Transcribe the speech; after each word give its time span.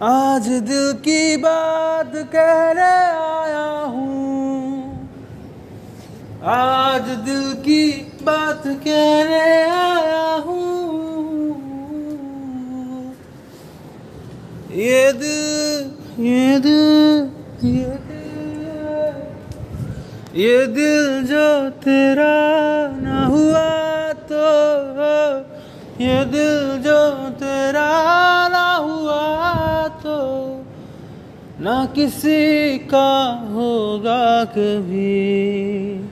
आज 0.00 0.46
दिल 0.62 0.92
की 1.02 1.36
बात 1.36 2.12
कहने 2.32 2.82
आया 2.82 3.62
हूँ। 3.94 5.08
आज 6.46 7.08
दिल 7.26 7.52
की 7.64 7.80
बात 8.22 8.62
कहने 8.84 9.40
आया 9.70 10.28
हूँ। 10.46 10.66
ये 14.76 15.02
दिल 15.18 16.24
ये 16.26 16.58
दिल 16.60 17.66
ये 17.68 17.98
दिल 18.06 19.18
ये 20.40 20.66
दिल 20.78 21.26
जो 21.26 21.48
तेरा 21.82 22.36
ना 23.02 23.24
हुआ 23.26 23.68
तो 24.30 24.46
ये 26.00 26.24
दिल 26.32 26.82
जो 26.82 26.97
ना 31.60 31.86
किसी 31.86 32.78
का 32.78 33.26
होगा 33.54 34.44
कभी। 34.44 36.10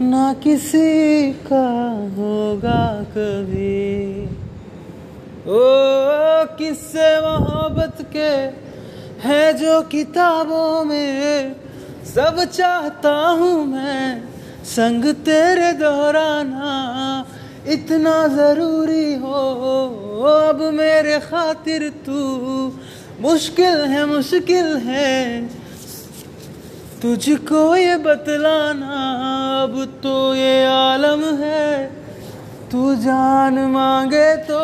ना 0.00 0.34
किसी 0.34 1.32
का 1.32 1.90
होगा 2.18 3.02
कभी। 3.02 4.24
ओ, 5.46 5.58
किससे 6.58 7.20
मोहब्बत 7.20 7.96
के 8.12 8.60
है 9.28 9.52
जो 9.52 9.82
किताबों 9.82 10.84
में। 10.84 11.56
सब 12.14 12.44
चाहता 12.44 13.14
हूँ 13.28 13.66
मैं 13.66 14.24
संग 14.64 15.04
तेरे 15.04 15.72
दोहराना। 15.72 17.26
इतना 17.66 18.26
ज़रूरी 18.26 19.14
हो, 19.14 19.40
अब 20.50 20.62
मेरे 20.62 21.18
खातिर 21.18 21.88
तू 21.88 22.18
मुश्किल 23.20 23.80
है 23.84 24.04
मुश्किल 24.06 24.76
है। 24.76 25.46
तुझको 27.02 27.76
ये 27.76 27.96
बतलाना, 27.96 28.94
अब 29.62 30.00
तो 30.02 30.34
ये 30.34 30.64
आलम 30.66 31.24
है। 31.38 31.86
तू 32.72 32.94
जान 32.94 33.58
मांगे 33.58 34.36
तो 34.36 34.60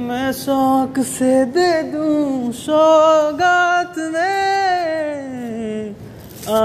मैं 0.00 0.32
शौक 0.32 0.98
से 0.98 1.44
दे 1.44 1.82
दूँ 1.82 2.52
सौगात 2.52 3.98
में। 3.98 5.96
आ 6.48 6.64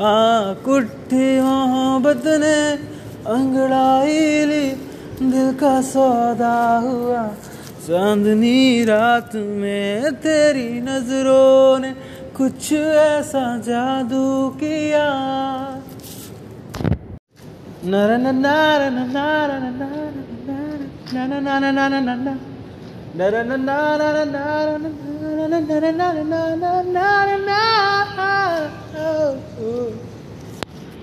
आ, 0.00 0.52
कुट्ठी 0.64 1.40
मोहब्बत 1.40 2.22
ने 2.26 2.58
अंगड़ाई 3.32 4.44
ली, 4.44 4.66
दिल 5.22 5.52
का 5.52 5.80
सौदा 5.82 6.58
हुआ। 6.78 7.22
चांदनी 7.88 8.84
रात 8.84 9.34
में 9.34 10.14
तेरी 10.20 10.80
नज़रों 10.80 11.78
ने 11.80 11.92
कुछ 12.36 12.72
ऐसा 12.72 13.44
जादू 13.58 14.24
किया 14.60 15.06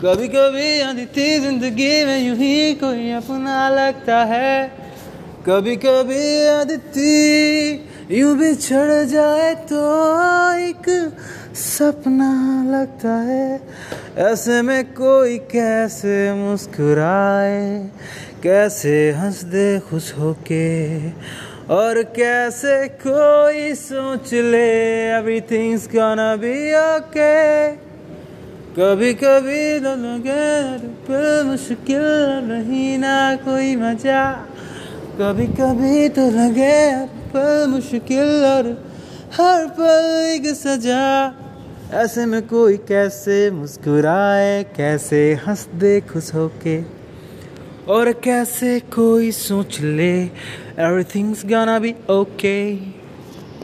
कभी 0.02 0.28
कभी 0.28 0.70
आती 0.82 1.30
ज़िंदगी 1.42 1.94
में 2.06 2.18
यूँ 2.20 2.36
ही 2.38 2.74
कोई 2.76 3.12
अपना 3.14 3.70
लगता 3.72 4.24
है 4.26 4.85
कभी 5.46 5.76
कभी 5.76 6.48
आदित्य 6.48 7.02
यूँ 8.12 8.36
भी 8.38 8.54
छड़ 8.56 9.04
जाए 9.06 9.54
तो 9.70 9.82
एक 10.60 10.88
सपना 11.56 12.30
लगता 12.66 13.14
है। 13.28 13.62
ऐसे 14.26 14.62
में 14.62 14.84
कोई 14.94 15.38
कैसे 15.52 16.16
मुस्कुराए, 16.34 17.62
कैसे 18.44 18.96
हंस 19.12 19.44
दे 19.54 19.68
खुश 19.90 20.12
होके, 20.18 20.66
और 21.70 22.02
कैसे 22.18 22.88
कोई 23.06 23.74
सोच 23.76 24.34
ले 24.34 24.70
एवरीथिंग्स 25.12 25.88
gonna 25.90 26.32
बी 26.42 26.58
ओके 26.76 27.36
कभी 28.76 29.14
कभी 29.14 29.64
लगे 29.80 30.50
पर 31.06 31.44
मुश्किल 31.46 32.04
नहीं 32.50 32.98
ना 32.98 33.16
कोई 33.46 33.76
मज़ा। 33.76 34.24
कभी 35.20 35.46
कभी 35.48 36.10
तो 36.10 36.22
लगे 36.32 37.06
पल 37.34 37.68
मुश्किल 37.70 38.46
और 38.46 38.68
हर 39.34 39.66
पल 39.68 40.08
एक 40.34 40.48
सजा 40.56 41.04
ऐसे 41.94 42.26
में 42.26 42.48
कोई 42.48 42.78
कैसे 42.78 43.52
मुस्कुराए, 43.52 44.64
कैसे 44.64 45.34
हंस 45.48 45.68
दे 45.76 46.02
खुश 46.02 46.34
होके 46.34 46.82
और 47.88 48.12
कैसे 48.12 48.80
कोई 48.80 49.32
सोच 49.32 49.80
ले 49.82 50.14
एवरीथिंग्स 50.80 51.46
गाना 51.46 51.80
भी 51.80 51.96
ओके 52.10 52.76
okay. 52.76 53.05